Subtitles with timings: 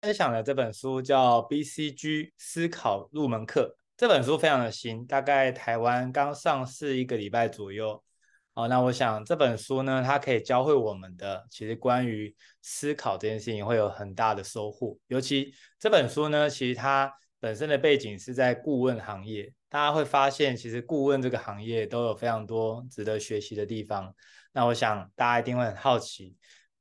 [0.00, 8.02] 分享的这本书叫《BCG 思考入门课》，这本书非常的新，大概台湾刚上市一个礼拜左右。
[8.54, 14.96] 好，那我想这本书呢，它可以教会我们的，其实关于思考这件事情会有很大的收获。
[15.08, 24.14] 尤其这本书呢，其实它本身的背景是在顾问行业，大家会发现，其实顾问这个行业都有非常多值得学习的地方。
[24.52, 26.34] 那我想大家一定会很好奇。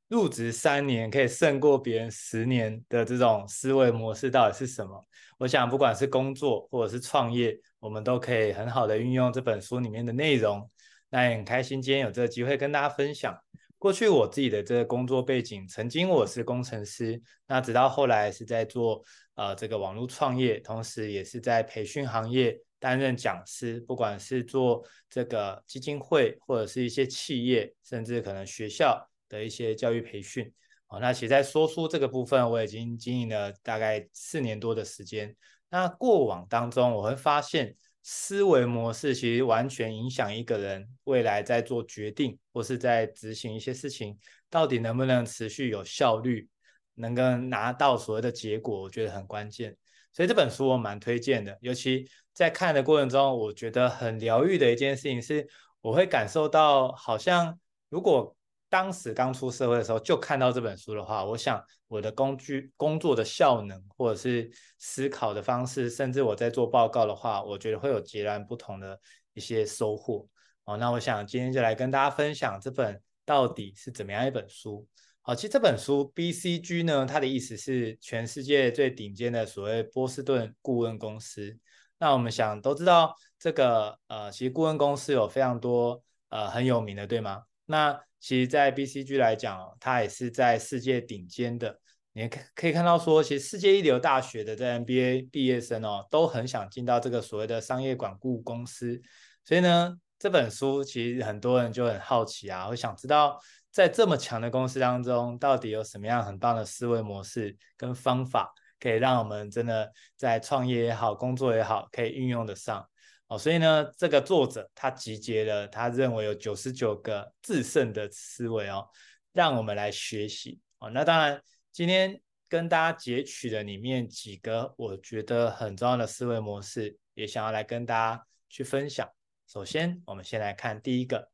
[0.10, 5.08] 入职三年可以胜过别人十年的这种思维模式到底是什么？
[5.38, 10.68] 我想不管是工作或者是创业，我们都可以很好的运用这本书里面的内容。
[11.12, 13.38] 那也很开心今天有这个机会跟大家分享。
[13.78, 19.04] 过去我自己的这个工作背景，曾经我是工程师，那直到后来是在做
[19.36, 29.08] 呃这个网络创业，同时也是在培训行业担任讲师，不管是做这个基金会或者是一些企业，甚至可能学校。
[29.30, 30.52] 的一些教育培训，
[30.88, 35.34] 好，那其实在说书这个部分，我已经经营了大概四年多的时间。
[35.70, 44.18] 那过往当中，我会发现思维模式其实完全影响一个人未来在做决定或是在执行一些事情，
[44.50, 46.50] 到底能不能持续有效率，
[46.96, 49.78] 能够拿到所谓的结果，我觉得很关键。
[50.12, 55.48] 所以这本书我蛮推荐的，尤其在看的过程中，我觉得很疗愈的一件事情是，
[55.82, 58.36] 我会感受到好像如果。
[58.70, 69.00] 当时刚出社会的时候，就看到这本书的话，我想我的工具、工作的效能，或者是思考的方式，甚至我在做报告的话，我觉得会有截然不同的
[69.34, 70.28] 一些收获。
[70.64, 74.88] 好，那我想今天就来跟大家分享这本到底是怎么样一本书。
[75.22, 81.58] 好，其实这本书 BCG 呢，它的意思是全世界最顶尖的所谓波士顿顾问公司。
[81.98, 87.44] 那我们想都知道，这个呃，其实顾问公司有非常多呃很有名的，对吗？
[87.72, 91.80] 那其实，在 BCG 来讲，它也是在世界顶尖的。
[92.14, 99.00] 你可可以看到说，其实世界一流大学的在 MBA 毕业生哦，都很想进到这个所谓的商业管顾公司。
[99.46, 103.40] 所以呢，这本书其实很多人就很好奇啊，会想知道
[103.72, 112.84] 在这么强的公司当中，到底有什么样很棒的思维模式跟方法，可以让我们真的在创业也好，工作也好，可以运用得上。
[113.30, 118.88] 哦，所以呢，这个作者他集结了他认为有九十九个制胜的思维哦，
[119.34, 120.90] 让我们来学习哦。
[120.90, 121.40] 那当然，
[121.72, 129.08] 今天跟大家截取的里面几个我觉得很重要的思维模式，也想要来跟大家去分享。
[129.48, 131.30] 首先，我们先来看第一个，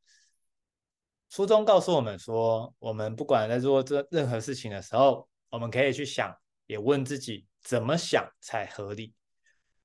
[1.30, 6.36] 书中告诉我们说，我们不管在做这任何事情的时候，我们可以去想，
[6.66, 9.14] 也问自己怎么想才合理。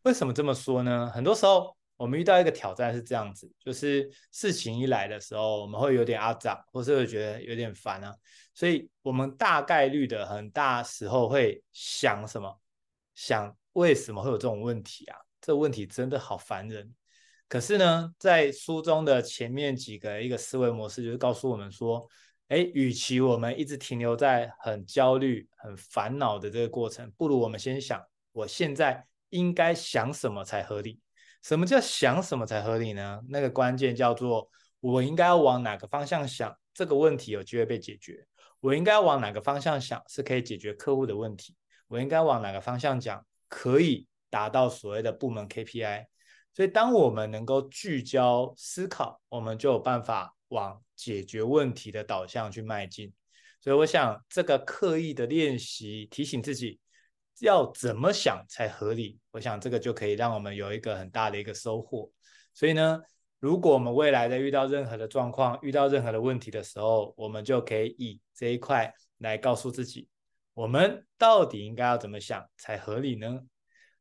[0.02, 1.08] 为什么这么说呢？
[1.14, 1.76] 很多时候。
[2.00, 8.10] 我们遇到一个挑战是这样子，就是事情一来的时候，我们会有点阿杂，或是会觉得有点烦啊，
[8.54, 12.58] 所以我们大概率的很大时候会想什么？
[13.14, 15.18] 想为什么会有这种问题啊？
[15.42, 16.90] 这个问题真的好烦人。
[17.46, 22.08] 可是呢，在书中的前面几个一个思维模式，就是告诉我们说，
[22.48, 28.02] 哎，与其我们一直停留在很焦虑、很烦恼的这个过程，不如我们先想，
[28.32, 30.98] 我现在应该想什么才合理。
[31.42, 33.20] 什么叫想什么才合理呢？
[33.28, 34.48] 那个关键叫做
[34.80, 38.26] 我应该往哪个方向想，这个问题有机会被解决。
[38.60, 41.56] 我应该往哪个方向想，是可以解决客户的问题。
[41.88, 46.04] 我应该往哪个方向讲，可以达到所谓的部门 KPI。
[46.52, 53.12] 所以，当我们能够聚焦思考，我们就有办法往解决问题的导向去迈进。
[53.60, 56.78] 所以，我想这个刻意的练习，提醒自己。
[57.40, 59.18] 要怎么想才合理？
[59.30, 62.10] 我想这个就可以让我们有一个很大的一个收获。
[62.54, 63.00] 所以呢，
[63.38, 70.08] 如果我们未来在遇到任何的状况、遇到任何的问题的时候，我们就可以以这一块来告诉自己，
[70.54, 73.40] 我们到底应该要怎么想才合理呢？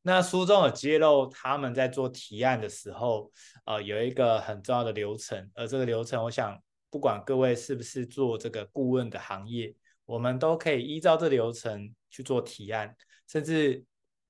[0.02, 3.32] 那书中有揭露他们在做提案的时候，
[3.66, 6.58] 呃，有一个很重要的流程，而这个流程，我想
[6.90, 9.74] 不管各位是不是做这个顾问的行业，
[10.06, 12.96] 我们都可以依照这流程去做提案。
[13.30, 13.86] 甚至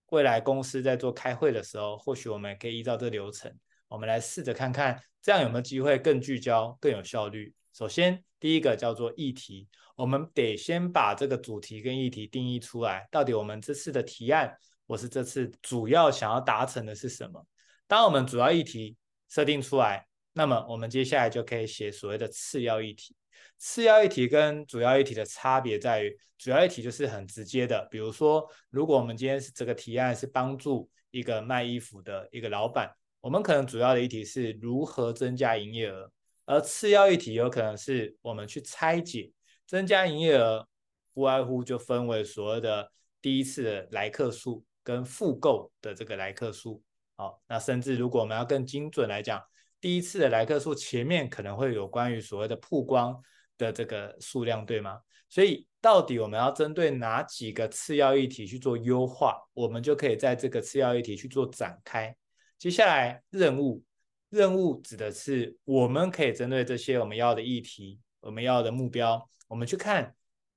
[0.08, 3.52] 未来公司在做开会的时候，或许我们可以依照这个流程，
[3.88, 7.54] 我们来试着看看，这样有没有机会更聚焦、更有效率。
[7.72, 14.54] 首先，第一个叫做议题，我们得先把这个主题跟议题定义出来，到底我们这次的提案，
[14.86, 17.46] 或是这次主要想要达成的是什么？
[17.88, 18.98] 当我们主要议题
[19.30, 23.16] 设定出来，那么我们接下来就可以写所谓的次要议题。
[23.58, 32.90] 次要议题跟主要议题的差别在于，主要议题就是很直接的，比如说，如果我们今天是这个提案是帮助一个卖衣服的一个老板，
[33.22, 36.12] 我们可能主要的议题是如何增加营业额，
[36.46, 39.32] 而次要议题有可能是我们去拆解
[39.68, 40.68] 增加营业额，
[41.14, 46.82] 不外乎就分为所谓的第一次的来客数跟复购的这个来客数。
[47.18, 49.44] 好，那甚至如果我们要更精准来讲，
[49.82, 53.18] 第一次的来客数前面可能会有关于所谓的曝光
[53.58, 55.00] 的这个数量，对吗？
[55.30, 62.14] 所以到底我们要针对哪几个次要议题去做优化，我们就可以在这个次要议题去做展开。
[62.58, 63.82] 接下来任务，
[64.30, 70.14] 任务指的是我们可以针对这些我们要的议题，我们要的目标，我们去看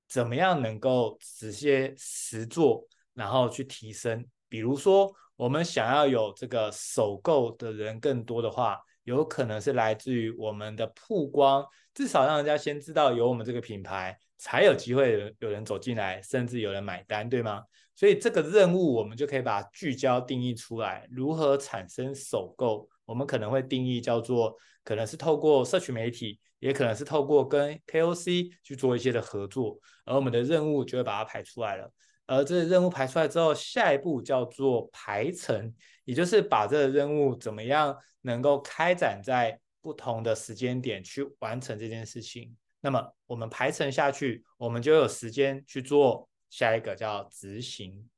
[0.08, 2.84] 怎么样能够直接实做，
[3.14, 4.26] 然后去提升。
[4.48, 8.80] 比如说，我们想要有这个首购的人更多的话。
[9.04, 11.64] 有可能是来自于我们的曝光，
[11.94, 17.62] 至少让人家先知道有我们这个品牌，才有机会有人走进来，甚至有人买单，对吗？
[17.94, 22.88] 所以这个任务我们就可以把聚焦定义出来，如何产生首购？
[23.04, 31.92] 我们可能会定义叫做，可能是透过社群媒体，也可能是透过跟 KOC 去做一些的合作，而我们的任务就会把它排出来了。
[32.26, 35.74] 而这个任务排出来之后，下一步叫做排程，
[36.04, 42.56] 也就是把这个任务怎么样能够开展在不同的时间点去完成这件事情。
[42.80, 48.08] 那么我们排程下去，我们就有时间去做下一个叫执行。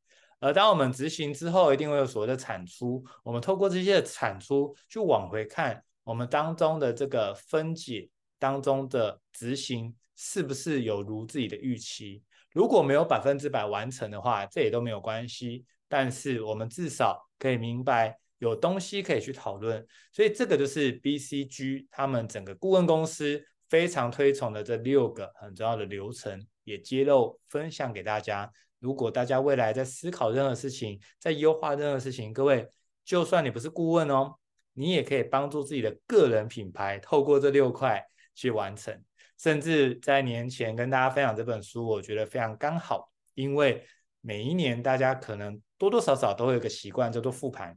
[0.40, 3.02] 而当我们执行之后，一定会有所谓的产出。
[3.22, 8.08] 我们透过这些产出去往回看，我们当中的这个分解
[8.38, 12.22] 当中的执行是不是有如自己的预期？
[12.54, 15.66] 如果没有百分之百完成的话，这也都没有关系。
[15.88, 28.50] 但是我们至少可以明白有东西可以去讨论，所以这个就是 BCG 他们整个顾问公司非常推崇的这六个很重要的流程，也揭露分享给大家。
[28.78, 32.68] 如果大家未来在思考任何事情，在优化任何事情，各位
[33.04, 34.34] 就算你不是顾问哦，
[34.72, 38.04] 你也可以帮助自己的个人品牌透过这六块
[38.34, 39.02] 去完成。
[39.38, 43.84] 甚至在年前跟大家分享这本书，我觉得非常刚好，因为
[44.20, 47.76] 每一年大家可能多多少少都会有个习惯叫做复盘，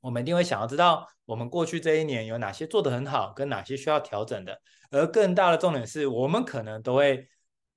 [0.00, 4.60] 我们一定会想要知道我们过去这一年有哪些做得很好，跟哪些需要调整的。
[4.90, 7.26] 而更大的重点是我们可能都会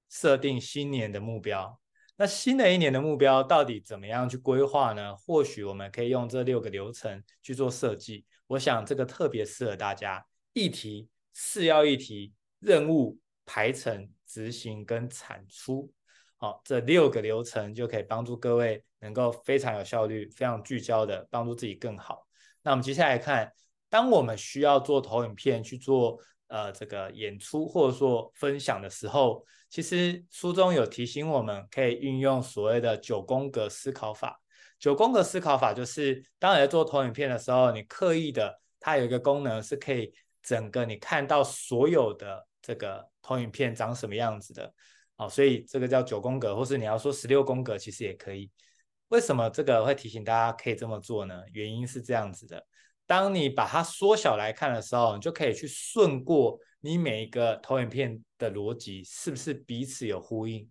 [0.09, 1.79] 设定新年的目标。
[2.17, 5.15] 那新的一年的目标到底怎么样去规划呢？
[5.15, 8.25] 或许我们可以用这六个流程去做设计。
[8.47, 12.33] 我想这个特别适合大家，议题、次要议题。
[12.59, 15.92] 任务排程、执行跟产出，
[16.38, 22.27] 好，这六个流程就可以帮助各位能够非常有效率、非常聚焦的帮助自己更好。
[22.63, 23.54] 那我们接下来看，
[23.89, 34.42] 当我们需要做投影片去做呃这个演出或者说分享的时候，其实书中有提醒我们可以运用所谓的九宫格思考法。
[34.80, 40.12] 九宫格思考法就是当你在做投影片的时候，你刻意的，它有一个功能是可以。
[40.44, 44.73] 整个你看到所有的这个投影片长什么样子的，
[45.15, 48.51] 好，所以这个叫九宫格，或是你要说十六宫格，其实也可以。
[49.07, 51.41] 为什么这个会提醒大家可以这么做呢？
[51.53, 52.61] 原因是这样子的：
[53.05, 60.69] 当你把它缩小来看的时候，你就可以去顺过你每一个投影片的逻辑是不是彼此有呼应。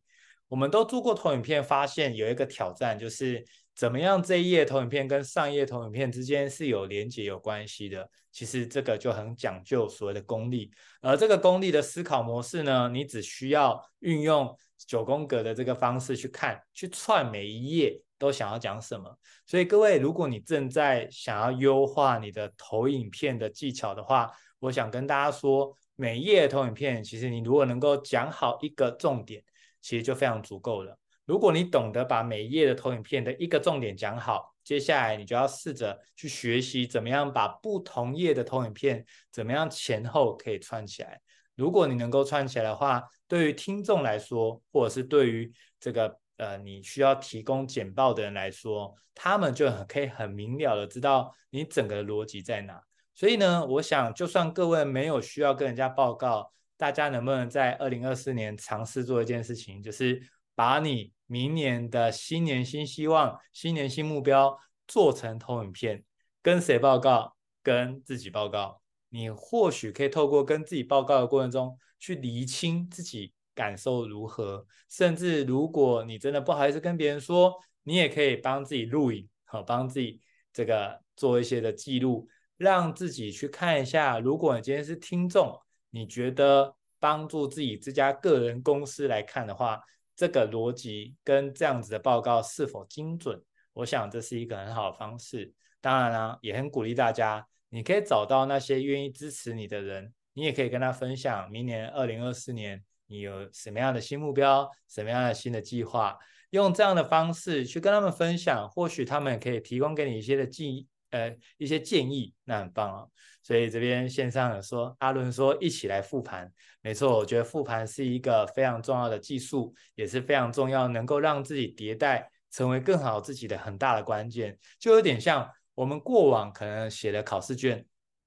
[0.48, 3.42] 我们都做过投影片，发现有一个挑战就是。
[3.76, 4.22] 怎么样？
[4.22, 8.08] 这一页投影片跟上一页投影片之间是有连接、有关系的。
[8.32, 10.70] 其实这个就很讲究所谓的功力。
[11.02, 14.56] 而这个功力的思考模式呢，你只需要运用
[14.86, 19.14] 九宫格的这个方式去看、去串每一页都想要讲什么。
[19.44, 29.42] 所以各位，如果你正在想要优化你的投影片的技巧的话，我想跟大家说，每一页投影片，其实你如果能够讲好一个重点，
[29.82, 30.98] 其实就非常足够了。
[31.26, 41.20] 如果你懂得把每一页的投影片的一个重点讲好，接下来你就要试着去学习怎么样把不同页的投影片怎么样前后可以串起来。
[41.56, 52.80] 如果你能够串起来的话，对于听众来说，或者是对于这个呃你需要提供简报的人来说，他们就很可以很明了的知道你整个逻辑在哪。
[53.14, 60.22] 所以呢，我想就算各位没有需要跟人家报告，大家能不能在二零二四年尝试做一件事情，就是
[60.56, 61.12] 把你。
[61.28, 66.04] 明年的新年新希望，新年新目标，做成投影片，
[66.40, 67.34] 跟谁报告？
[67.64, 68.80] 跟自己报告。
[69.08, 74.64] 你或许可以透过跟自己报告的过程中，去厘清自己感受如何。
[74.88, 80.20] 甚至如果你真的不好意思跟别人说，你也可以帮自己录影，好，帮自己
[80.52, 84.20] 这个做一些的记录，让自己去看一下。
[84.20, 85.60] 如果你今天是听众，
[85.90, 89.80] 你觉得帮助自己这家个人公司来看的话。
[90.16, 93.40] 这个逻辑跟这样子的报告是否精准？
[93.74, 95.52] 我想这是一个很好的方式。
[95.80, 106.16] 当然啦，也很鼓励大家，你可以找到那些愿意支持你的人，你也可以跟他分享明年二零二四年你有什么样的新目标，什么样的新的计划。
[106.50, 113.10] 用这样的方式去跟他们分享，或许他们可以提供给你一些的建议，呃，一些建议，那很棒哦。
[113.42, 127.86] 所以这边线上有说，阿伦说一起来复盘，没错，我觉得复盘是一个非常重要的技术，也是非常重要，能够让自己迭代成为更好自己的很大的关键，就有点像我们过往可能写的考试卷，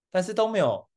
[0.10, 0.88] 但是都没有。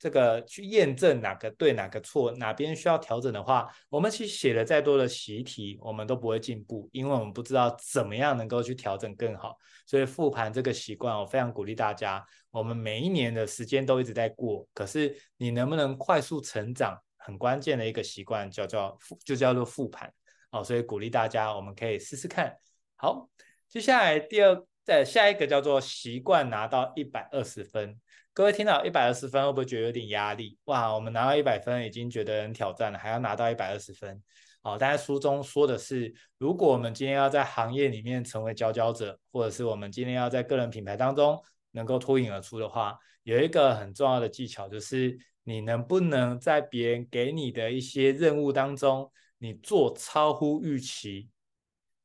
[0.00, 9.54] 这个去验证哪个对哪个错，哪边需要调整的话，我们其实写了再多的习题，我们都不会进步，因为我们不知道怎么样能够去调整更好。
[9.86, 12.24] 所以复盘这个习惯，我非常鼓励大家。
[12.50, 20.10] 我们每一年的时间都一直在过，可是你能不能快速成长，很关键的一个习惯叫做就叫做复盘
[20.50, 20.64] 哦。
[20.64, 22.56] 所以鼓励大家，我们可以试试看。
[22.96, 23.28] 好，
[23.68, 28.00] 接下来第二，再下一个叫做习惯拿到一百二十分。
[28.32, 30.56] 各位听到一百二十分，会不会觉得有点压力？
[30.64, 34.22] 哇，我们拿到一百分已经觉得很挑战了，还要拿到一百二十分。
[34.62, 51.28] 好，但是书中说的是，如果我们今天要在行业里面成为佼佼者，或者是我们今天要在个人品牌当中能够脱颖而出的话，有一个很重要的技巧，就是你能不能在别人给你的一些任务当中，你做超乎预期。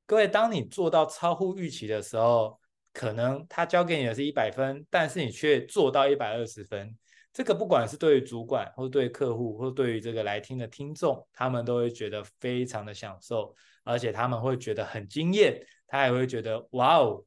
[0.07, 2.59] 各位，当你做到超乎预期的时候，
[2.95, 6.97] 可能他交给你的是一百分，但是你却做到一百二十分，
[7.33, 17.21] 这个不管是对于主管，或对客户，或对于这个来听的听众，他们都会觉得非常的享受，而且他们会觉得很惊艳，他也会觉得哇哦，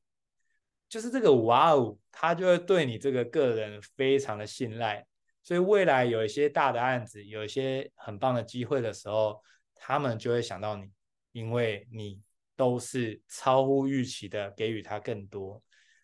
[0.89, 5.07] 就是这个哇哦，他就会对你这个个人非常的信赖，
[5.43, 9.39] 所以未来有一些大的案子，有一些很棒的机会的时候，
[9.75, 10.91] 他们就会想到你，
[11.33, 12.23] 因为你。
[12.59, 15.63] 都是超乎预期的，给予他更多。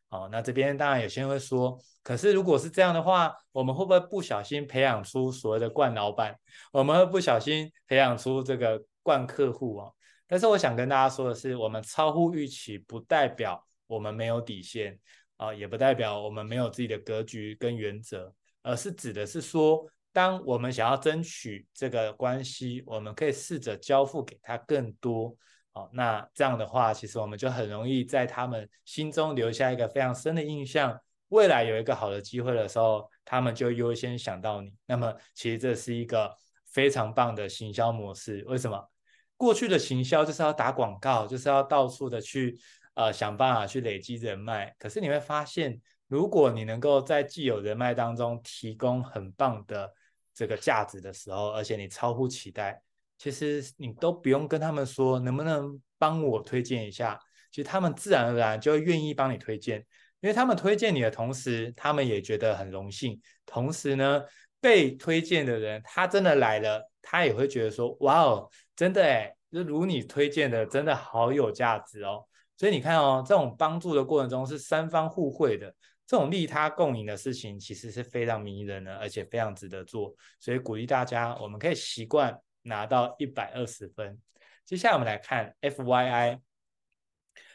[0.08, 6.38] 好，那这边当然有些人会说，可是如果是这样的话，我们会不会不小心培养出所谓的惯老板？
[6.70, 9.90] 我们会不小心培养出这个惯客户啊？
[10.28, 14.96] 但是我想跟大家说的是，我们超乎预期，不代表我们没有底线
[15.36, 18.32] 啊，也不代表我们没有自己的格局跟原则，
[18.62, 25.36] 而是指的是说，当我们想要争取这个关系，我们可以试着交付给他更多。
[25.74, 30.96] 好，那这样的话，其实我们就很容易在他们心中留下一个非常深的印象。
[31.30, 34.72] 未来有一个好的机会的时候，他们就优先想到你。
[34.86, 36.32] 那么，其实这是一个
[36.66, 38.44] 非常棒的行销模式。
[38.46, 38.88] 为什么？
[39.36, 42.56] 过去的行销就是要打广告，就是要到处的去
[42.94, 44.72] 呃想办法去累积人脉。
[44.78, 49.92] 可是你会发现，如果你能够在既有人脉当中提供很棒的
[50.32, 52.80] 这个价值的时候，而且你超乎期待。
[53.18, 57.18] 其实你都不用跟他们说，能不能帮我推荐一下？
[57.50, 59.78] 其实他们自然而然就会愿意帮你推荐，
[60.20, 63.20] 因为他们推荐你的同时，他们也觉得很荣幸。
[63.46, 64.22] 同时呢，
[64.60, 72.24] 被推荐的人他真的来了，他也会觉得说：“哇哦，真的哎，就如你推荐的，真的好有价值哦。”
[72.58, 75.72] 所以你看哦，这种帮助的过程中是三方互惠的，
[76.06, 80.12] 这种利他共赢的事情其实是非常迷人的，而且非常值得做。
[80.40, 82.36] 所以鼓励大家，我们可以习惯。
[82.64, 84.20] 拿到一百二十分。
[84.64, 86.40] 接下来我们来看 FYI，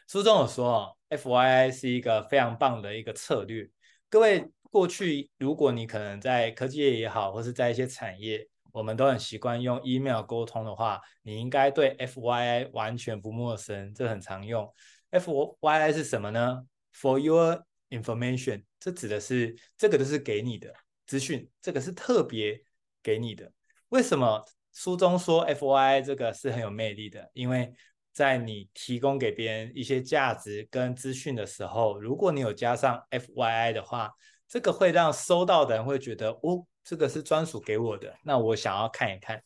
[0.08, 3.68] 书中有说哦，FYI 是一个非常棒的一个策略。
[4.08, 14.72] 各位过去如果你可能在科技业也好，或是在一些产业，我们都很习惯用 email 沟通的话，你应该对 FYI 完全不陌生，这很常用。
[15.10, 16.64] FYI 是什么呢
[16.94, 20.72] ？For your information，这指的是这个都是给你的
[21.06, 22.62] 资讯，这个是特别
[23.02, 23.52] 给你的。
[23.88, 24.44] 为什么？
[24.72, 27.72] 书中说，FYI 这个是很有魅力的，因为
[28.12, 34.12] 在你提供给别人一些价值跟资讯的时候，如果你有加上 FYI 的话，
[34.48, 39.42] 这个会让收到的人会觉得，哦，这个是专属给我的，那我想要看一看。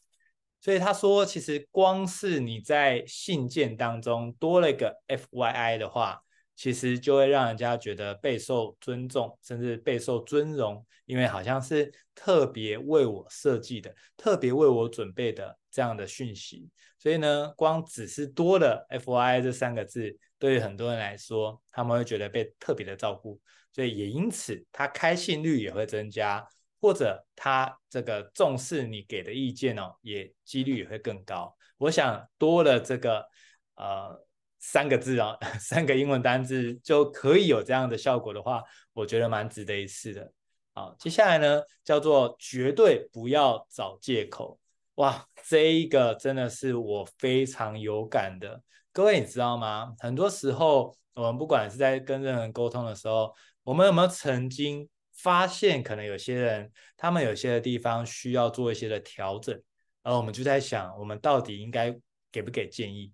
[0.61, 6.24] 所以他说，其实光是你在信件当中多了一个 FYI 的话，
[6.57, 16.71] 其实就会让人家觉得备受尊重，甚至备受尊荣，因为好像是特别为我设计的、特别为我准备的这样的讯息。
[16.99, 23.41] 所以呢，光只是多了 FYI 这三个字，对于很多人来说，他们会觉得被特别的照顾，
[23.73, 26.47] 所以也因此他开信率也会增加，
[26.81, 31.55] 或者他这个重视你给的意见哦，也几率也会更高。
[31.79, 33.27] 我想多了这个
[33.75, 34.24] 呃。
[34.67, 38.63] 三个字啊， 三个英文单字就可以有这样的效果的话，
[38.95, 40.33] 我觉得蛮值得一试的。
[40.73, 44.59] 好，接下来呢，叫做绝对不要找借口。
[44.95, 48.63] 哇，这一个真的是我非常有感的。
[48.91, 49.95] 各位你知道吗？
[49.99, 59.61] 很多时候我们不管是在跟任何人沟通的时候，我们有没有曾经发现，可能有些人他们有些的地方需要做一些的调整，
[60.03, 61.95] 而我们就在想，我们到底应该
[62.33, 63.13] 给不给建议？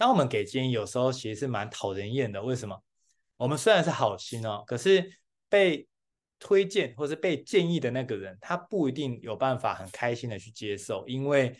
[0.00, 2.42] 当我们给建议，有时候其实是蛮讨人厌的。
[2.42, 2.82] 为什么？
[3.36, 5.12] 我们虽然是好心哦，可是
[5.46, 5.86] 被
[6.38, 11.54] 推荐或是被建议的那个人，他不一定有办法很开心的去接受，因为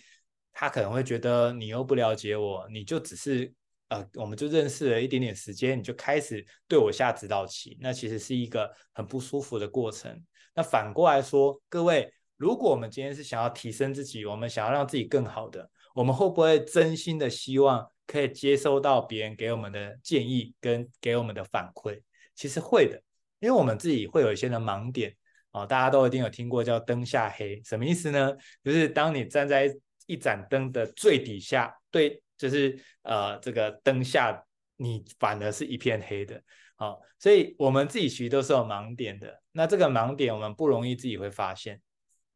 [0.55, 3.53] 他可能会觉得你又不了解我，你就只是
[3.89, 10.19] 呃，我们就认识了一点点时间，你就开始对我下指导棋，那其实是一个很不舒服的过程。
[10.55, 22.01] 那反过来说，各位，如果我们今天是想要提升自己，我们想要让自己更好的，我们会不会真心的希望可以接收到别人给我们的建议跟给我们的反馈？
[22.35, 23.03] 其实会的，
[23.39, 25.15] 因为我们自己会有一些的盲点、
[25.53, 28.35] 哦，大家都一定有听过叫灯下黑，什么意思呢？
[28.65, 29.69] 就是当你站在
[30.07, 34.45] 一盏灯的最底下，对，就是呃这个灯下，
[34.77, 36.43] 你反而是一片黑的。
[36.77, 39.41] 好、哦，所以我们自己其实都是有盲点的。
[39.53, 41.81] 那这个盲点我们不容易自己会发现，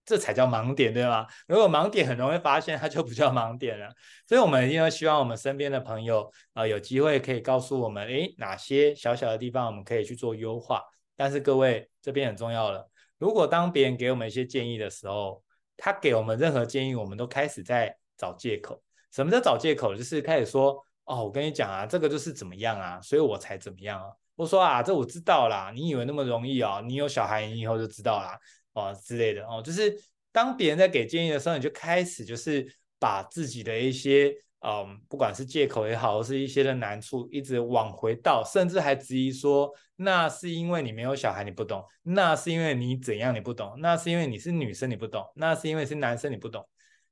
[0.04, 1.26] 这才叫盲点，对吗？
[1.46, 3.88] 如果盲点很容易发现，它就不叫盲点了。
[4.28, 10.82] 所以，我们一定要希望我们身边的朋友啊、有机会可以告诉我们，诶，哪些小小的地方我们可以去做优化。
[11.16, 15.42] 但是各位这边很重要了，如果当别人给我们一些建议的时候，
[15.76, 18.82] 他给我们任何建议，我们都开始在找借口。
[19.10, 19.94] 什么叫找借口？
[19.94, 24.08] 就是开始说，哦，我跟你讲啊，这个就是怎么样啊，所以我才怎么样啊。
[24.34, 26.82] 我说啊，这我知道啦，你以为那么容易哦？
[26.84, 28.36] 你有小孩，你以后就知道啦，
[28.74, 29.62] 啊之类的哦。
[29.62, 29.98] 就是
[30.30, 46.66] 当别人在给建议的时候，你就开始就是把自己的一些嗯，不管是借口也好，或是一些的难处，一直往回倒，甚至还质疑说，那是因为你没有小孩，你不懂；那是因为你怎样，你不懂；那是因为你是女生，你不懂；那是因为是男生，你不懂。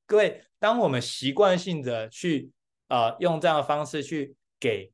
[0.06, 2.50] 各位，当我们习惯性的去
[2.88, 4.90] 呃用这样的方式去给。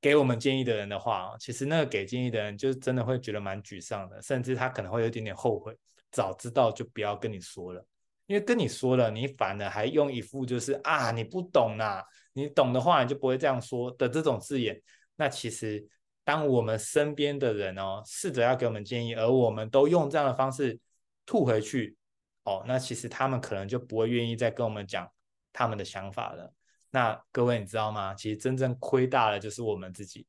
[0.00, 5.76] 给我们建议的人的话，其实那个给建议的人就真的会觉得蛮沮丧的，甚至他可能会有点点后悔，
[6.12, 7.84] 早知道就不要跟你说了，
[8.26, 14.80] 因为跟你说了，你反而还用一副就是啊你不懂呐、啊，你懂的话你就不会这样说的这种字眼。
[15.16, 15.84] 那其实
[16.22, 20.78] 当我们身边的人哦试着要给我们建议，而我们都用这样的方式
[21.26, 21.96] 吐回去，
[22.44, 25.10] 哦，那其实他们可能就不会愿意再跟我们讲
[25.52, 26.52] 他们的想法了。
[26.90, 28.14] 那各位你知道吗？
[28.14, 30.26] 其实真正亏大了就是我们自己。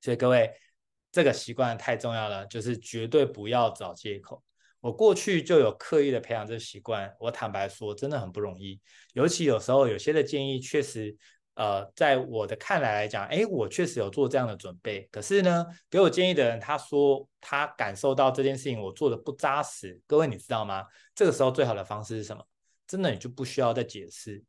[0.00, 0.52] 所以各位，
[1.10, 4.42] 这个习惯太重要了，就是绝对不要找借口。
[4.80, 8.80] 我过去就有刻意的培养这个习惯，我坦白说真的很不容易。
[9.14, 11.16] 尤其有时候有些的建议确实，
[11.54, 15.08] 呃，在我的看来来讲，哎，我确实有做这样的准备。
[15.12, 20.00] 可是呢，给我建议的人他说他感受到这件事情我做的不扎实。
[20.06, 20.84] 各位你知道吗？
[21.14, 22.44] 这个时候最好的方式是什么？
[22.88, 24.42] 真的你就不需要再解释。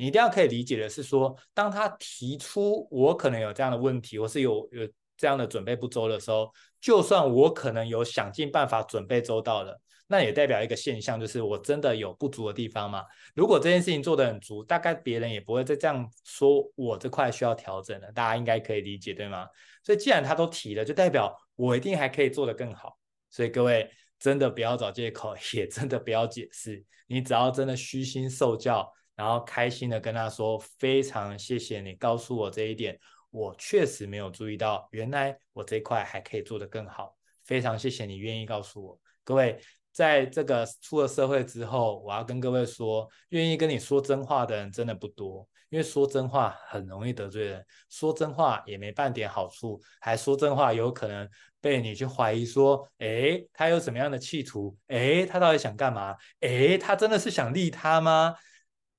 [0.00, 13.04] 你一定要可以理解的是说，当他提出我可能有这样的问题，或是有有这样的准备不周的时候，就算我可能有想尽办法准备周到了，那也代表一个现象，就是我真的有不足的地方嘛。
[13.34, 18.10] 如果这件事情做得很足，大概别人也不会再这样说我这块需要调整了。
[18.12, 19.46] 大家应该可以理解，对吗？
[19.84, 22.96] 所以既然他都提了，就代表我一定还可以做得更好。
[23.28, 23.86] 所以各位
[24.18, 28.90] 真的不要找借口， 也真的不要解释，你只要真的虚心受教。
[29.20, 37.14] 然后开心的跟他说：“非常谢谢你告诉我这一点，我确实没有注意到，原来我这一块还可以做得更好。
[37.44, 38.98] 非常谢谢你愿意告诉我。
[39.22, 39.60] 各位，
[39.92, 51.28] 在这个出了社会之后，我要跟各位说，愿意跟你说真话的人真的不多，因为说真话很容易得罪人，说真话也没半点好处，还说真话有可能
[51.60, 54.74] 被你去怀疑说，诶，他有什么样的企图？
[54.86, 56.16] 诶，他到底想干嘛？
[56.40, 58.34] 诶，他真的是想利他吗？”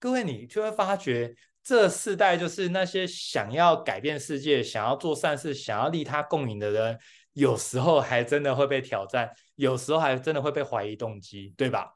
[0.01, 1.31] 各位，你就会发觉，
[1.63, 6.97] 这世代就是那些想要改变世界、想要做善事、想要利他共赢的人，
[7.33, 11.93] 有时候还真的会被挑战，有时候还真的会被怀疑动机，对吧？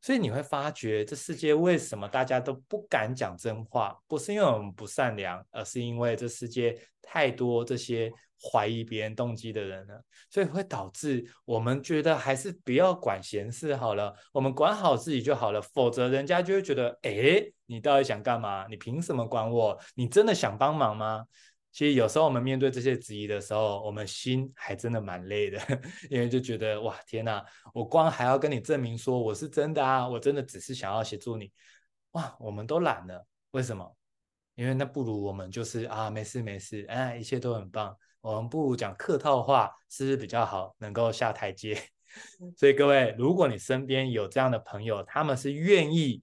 [0.00, 3.96] 所以你会发觉，这世界为什么大家都不敢讲真话？
[4.06, 8.12] 不是因为我们不善良，而是因为这世界太多这些。
[8.40, 15.60] 怀疑别人动机的人了，所以会导致我们觉得还是不要管闲事好了，我们管好自己就好了。
[15.60, 18.64] 否则人家就会觉得，哎，你到底想干嘛？
[18.70, 19.76] 你凭什么管我？
[19.96, 21.24] 你真的想帮忙吗？
[21.78, 25.60] 其实有时候我们面对这些质疑的时候，我们心还真的蛮累的，
[26.10, 27.40] 因为就觉得哇，天哪，
[27.72, 31.52] 我光还要跟你证明说我是真的啊，我真的只是想要协助你，
[32.10, 33.24] 哇，我们都懒了。
[33.52, 33.96] 为什么？
[34.56, 37.96] 因为那不如我们就是啊，没事没事，哎，一切都很棒。
[38.22, 41.80] 我们不如讲客套话，是不是比较好，能够下台阶？
[42.58, 46.20] 所以各位，如果你身边有这样的朋友，他们是愿意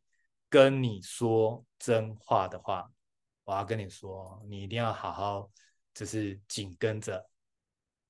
[0.50, 2.92] 跟你说真话的话，
[3.46, 5.50] 我要跟你说，你一定要好好，
[5.94, 7.26] 就是紧跟着，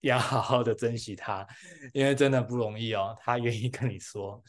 [0.01, 1.45] 要好好的珍惜他，
[1.93, 4.41] 因为真的不容易哦，他愿意跟你说。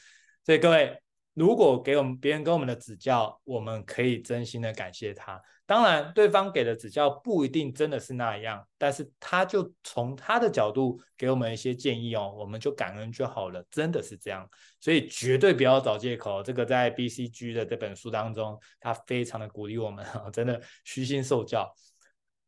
[0.45, 0.97] 所以各位，
[1.35, 5.43] 如果给我们别人给我们的指教，我们可以真心的感谢他。
[5.67, 14.49] 当然，对方给的指教不一定真的是那样，但是他就从他的角度给我们一些建议哦，我们就感恩就好了，真的是这样。
[14.81, 16.41] 所以绝对不要找借口。
[16.41, 21.69] 这个在 BCG 的这本书当中，他非常的鼓励我们，真的虚心受教。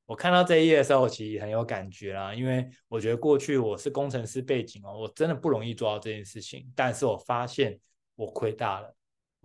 [0.06, 7.78] 我看到这一页的时候，我其实很有感觉啦，因为我觉得过去我是工程师背景哦，我真的不容易做到这件事情，但是我发现
[8.14, 8.94] 我亏大了。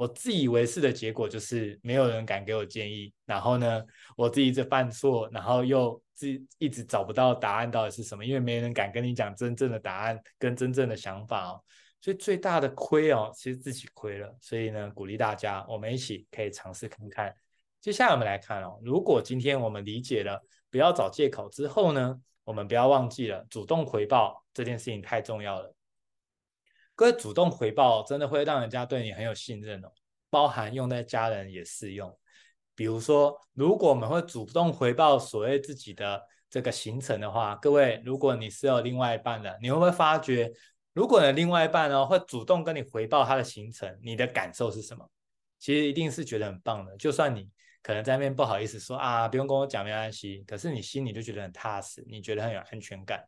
[0.03, 3.81] 我自以为是的结果就是没有人敢给我建议，然后呢，
[4.17, 11.63] 我自己一直犯错，然后又自一直找不到答案到底是什么，因为没人敢跟你讲真正的答案跟真正的想法哦，
[12.01, 14.35] 所以最大的亏哦，其实自己亏了。
[14.41, 17.33] 所以呢，鼓励大家，我们一起可以尝试看看。
[17.79, 25.73] 接下来我们来看哦，如果今天我们理解了不要找借口之后呢，我们不要忘记了主动回报这件事情太重要了。
[26.95, 29.91] 各位主动回报真的会让人家对你很有信任哦，
[30.29, 32.15] 包含用在家人也适用。
[32.75, 40.51] 比如说，如果我们会主动回报所谓自己的这个行程的话，各位，如果你是有另外一半的，你会不会发觉，
[40.93, 45.07] 如果你的另外一半呢会主动跟你回报他的行程，你的感受是什么？
[45.59, 46.95] 其实一定是觉得很棒的。
[46.97, 47.49] 就算你
[47.81, 53.23] 可能在那边不好意思说啊，不用跟我讲没关系，可是你心里就觉得很踏实，你觉得很有安全感。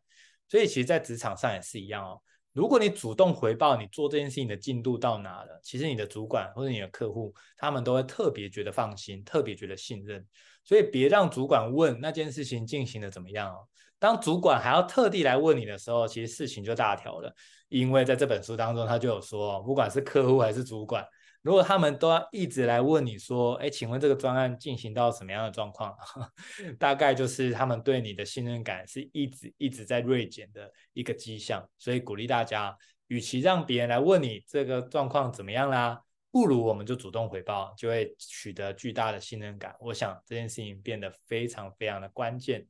[0.48, 2.22] 所以，其实，在职场上也是一样哦。
[2.56, 10.26] 如果你主动回报你做这件事情的进度到哪了，其实你的主管或者你的客户，他们都会特别觉得放心，特别觉得信任。
[10.64, 13.58] 所以别让主管问那件事情进行的怎么样哦。
[13.98, 17.30] 当主管还要特地来问你的时候，其实事情就大条了。
[17.68, 21.06] 因为在这本书当中，他就有说，不管是客户还是主管。
[21.46, 25.96] 如果他们都要一直来问你说，哎，请问这个专案进行到什么样的状况？
[26.76, 31.64] 大概就是他们对你的信任感是一直一直在锐减的一个迹象。
[31.78, 39.72] 所以鼓励大家，与其让别人来问你这个状况怎么样啦，不如我们就主动回报，就会取得巨大的信任感。
[39.78, 42.66] 我想这件事情变得非常非常的关键。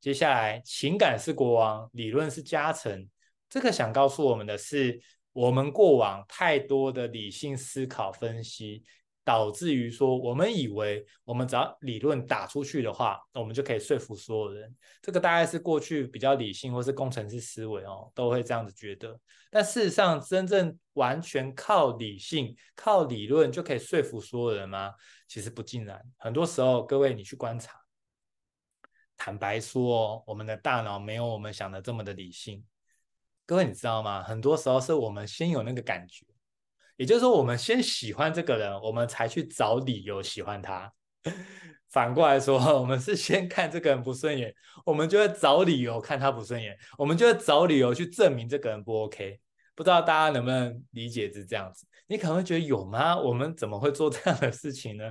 [0.00, 3.06] 接下来，情感是国王，理论是家臣。
[3.50, 4.98] 这个想告诉我们的是。
[5.38, 8.82] 我们过往太多的理性思考分析，
[9.22, 14.76] 导致于说，我们以为我们只要理论打出去的话，我们就可以说服所有人。
[15.00, 19.16] 这个大概是过去比较理性或是工程师思维哦，都会这样子觉得。
[19.48, 24.92] 但事实上，真正完全靠理性、靠理论就可以说服所有人吗？
[25.28, 26.02] 其实不尽然。
[26.16, 27.78] 很多时候，各位你去观察，
[29.16, 32.64] 坦白说，我们的大脑没有我们想的这么的理性。
[33.48, 34.22] 各位，你知道吗？
[34.22, 36.26] 很多时候是我们先有那个感觉，
[36.98, 40.92] 也就是说，我们先喜欢这个人，我们才去找理由喜欢他。
[41.88, 49.40] 反过来说，我们是先看这个人不顺眼，我们就会找理由看他不顺眼，我们就会找理由去证明这个人不 OK。
[49.74, 51.86] 不知道大家能不能理解是这样子？
[52.06, 53.18] 你可能会觉得有吗？
[53.18, 55.10] 我们怎么会做这样的事情呢？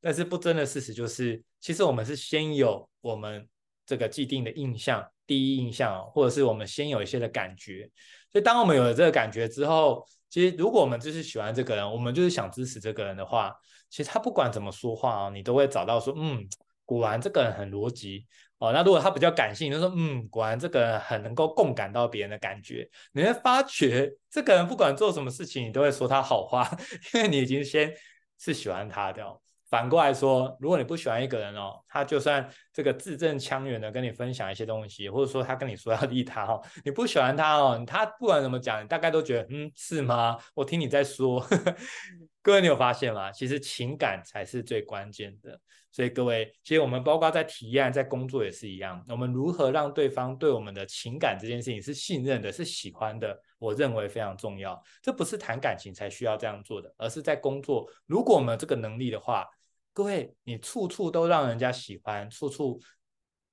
[0.00, 3.48] 但是不争的事实就是，其实我们是先有我们
[3.84, 5.04] 这个既定的印象。
[5.32, 7.88] 第一印象，或者是我们先有一些的感觉，
[8.30, 13.50] 所以当我们有了这个感觉之后，其实如果我们就是喜欢这个人，我们就是想支持这个人的话，
[13.88, 16.46] 其实他不管怎么说话哦，你都会找到说，嗯，
[16.84, 18.26] 果然这个人很逻辑
[18.58, 18.72] 哦。
[18.74, 26.70] 那如果他比较感性，就说，嗯，果然这个人很能够共感到别人的感觉，你会发觉这个人不管做什么事情，你都会说他好话，
[27.14, 27.90] 因为你已经先
[28.38, 29.40] 是喜欢他的哦。
[29.72, 40.36] 反过来说，如果你不喜欢一个人哦，他就算这个字正腔圆的跟你分享一些东西，或者说他跟你说要利他哦，你不喜欢他哦，他不管怎么讲，你大概都觉得嗯，是吗？
[40.52, 41.42] 我听你在说。
[42.42, 43.32] 各位，你有发现吗？
[43.32, 45.58] 其实情感才是最关键的。
[45.90, 54.78] 所以各位，其实我们包括在体验、在工作也是一样，我们如何让对方对我们的情感这件事情是信任的、是喜欢的，我认为非常重要。
[55.00, 59.48] 这不是谈感情才需要这样做的，而是在工作，如果我们这个能力的话。
[59.92, 62.80] 各位，你处处都让人家喜欢，处处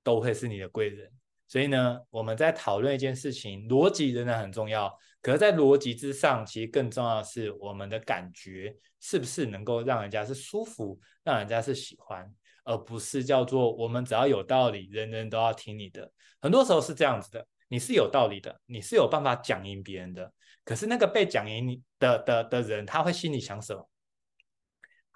[0.04, 1.12] 都会是你的贵人。
[1.47, 4.95] 所以呢，我们在讨论一件事情，逻辑仍然很重要。
[5.21, 12.32] 可是，在逻辑之上，其实更重要的是我们的感觉是不是能够让人家是舒服，让人家是喜欢，
[12.63, 16.10] 而不是叫做我们只要有道理，人人都要听你的。
[16.39, 20.32] 很多时候是这样子的，你是有道理的，你是有办法讲赢别人的。
[20.63, 23.89] 可是那个被讲赢你的的的人，他会心里想什么？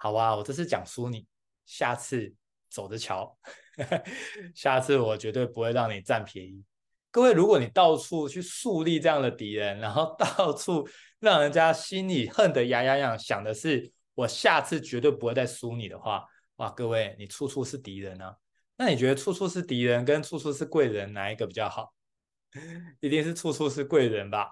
[0.04, 1.26] 好啊，我这次讲输你，
[1.64, 2.30] 下次
[2.68, 3.34] 走着瞧。
[4.54, 6.62] 下次我绝对不会让你占便宜。
[7.10, 10.86] 各位，如果你到处去树立这样的敌人，然后到处
[11.20, 16.22] 让人家心里恨得牙痒痒，想的是我下次绝对不会再输你的话，
[16.56, 18.36] 哇，各位，你处处是敌人啊。
[18.76, 21.94] 那你觉得处处是敌人跟处处是贵人哪一个比较好？
[23.00, 24.50] 一定是处处是贵人吧。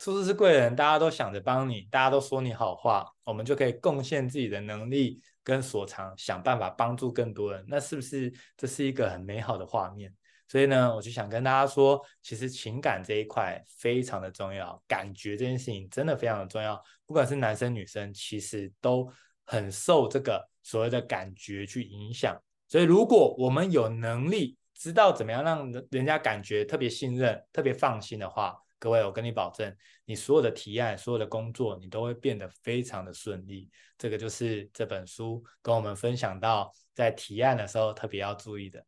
[0.00, 10.10] 处处是贵人，大家都想着帮你，大家都说你好话，我们就可以贡献自己的能力跟所长，想办法帮助更多人，那是不是这是一个很美好的画面？
[10.48, 19.06] 所以呢，我就想跟大家说，其实情感这一块非常的重要，感觉这件事情真的非常的重要，不管是男生女生，其实都
[19.44, 22.34] 很受这个所谓的感觉去影响。
[22.68, 29.72] 所以，如果我们有能力知道怎么样让人家感觉特别信任、特别放心的话，各位，我跟你保证，
[30.06, 33.68] 你所有的提案、所有的工作，你都会变得非常的顺利。
[33.98, 38.82] 这个就是这本书跟我们分享到，在提案的时候特别要注意的。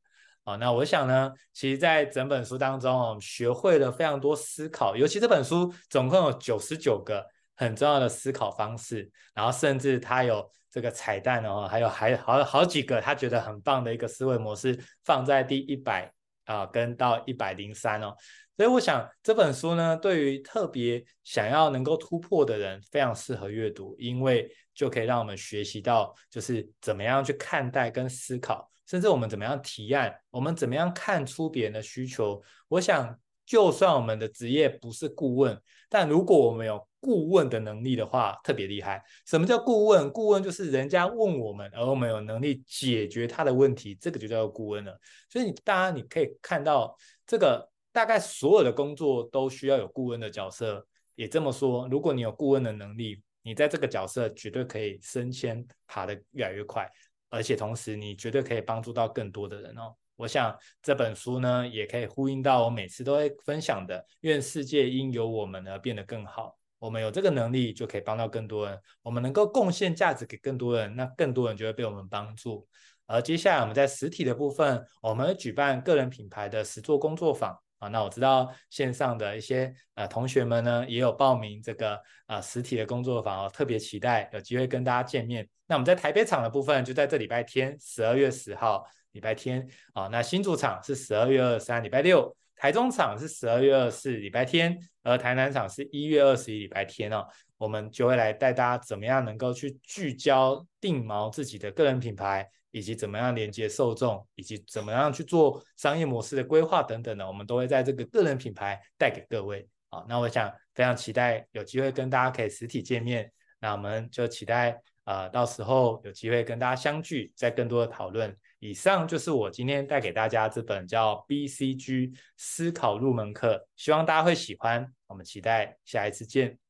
[0.45, 7.25] 好，那我想呢，其实，在整本书当中，我们学会了非常多思考，尤其这本书总共有九十九个
[7.55, 16.13] 很重要的思考方式，然后甚至它有这个彩蛋哦，还有还好好几个他觉得很棒的一个思维模式，放在第一百
[16.47, 18.17] 啊跟到一百零三哦。
[18.55, 32.41] 所以我想这本书呢，对于特别想要能够突破的人，非常适合阅读，因为就可以让我们学习到，就是怎么样去看待跟思考，甚至我们怎么样提案，我们怎么样看出别人的需求。
[32.69, 39.03] 我想，就算我们的职业不是顾问，但如果我们有顾问的能力的话，特别厉害。
[39.27, 40.09] 什么叫顾问？
[40.13, 44.97] 顾问就是人家问我们，而我们有能力解决他的问题，这个就叫做顾问了。
[45.31, 46.95] 所以你，大家你可以看到
[47.27, 47.72] 这个。
[47.93, 56.91] 大概所有的工作都需要有顾问的角色，也这么说，如果你有顾问的能力，你在这个角色绝对可以升迁，爬得越来越快，
[57.29, 59.95] 而且同时你绝对可以帮助到更多的人哦。
[60.17, 66.57] 我想这本书呢，也可以呼应到我每次都会分享的，愿世界因有我们而变得更好。
[66.79, 68.79] 我们有这个能力，就可以帮到更多人。
[69.03, 72.67] 我们能够贡献价值给更多人，那更多人就会被我们帮助。
[73.07, 77.57] 而接下来我们在实体的部分，我们会举办个人品牌的实作工作坊。
[77.83, 85.49] 啊，那我知道线上的一些呃同学们呢，也有报名这个、呃、实体的工作坊哦，特别期待有机会跟大家见面。
[85.67, 90.07] 那我们在台北场的部分就在这礼拜天，十二月十号礼拜天啊。
[90.07, 97.27] 那新竹场是十二月二十三礼拜六，台中场是十二月二十四礼拜天，而台南场是一月二十一礼拜天哦。
[97.59, 102.49] 我们就会来带大家怎么样能够去聚焦定锚自己的个人品牌。
[102.73, 109.69] 以及怎么样连接受众，以及怎么样去做商业模式的规划等等的，我们都会在这个个人品牌带给各位。
[109.91, 113.31] 好，那我想非常期待有机会跟大家可以实体见面，
[113.61, 118.35] 那我们就期待呃到时候有机会跟大家相聚，再更多的讨论。
[118.59, 124.91] 以上就是我今天带给大家这本叫 BCG 思考入门课，希望大家会喜欢。
[125.09, 126.62] 我们期待下一次见。